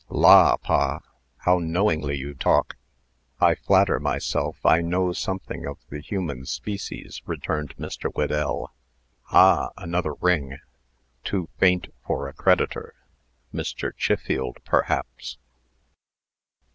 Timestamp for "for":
12.03-12.27